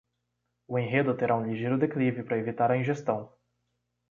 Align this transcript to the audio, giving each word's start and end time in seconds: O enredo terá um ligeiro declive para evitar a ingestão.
O 0.67 0.79
enredo 0.79 1.15
terá 1.15 1.35
um 1.37 1.45
ligeiro 1.45 1.77
declive 1.77 2.23
para 2.23 2.35
evitar 2.39 2.71
a 2.71 2.77
ingestão. 2.79 3.31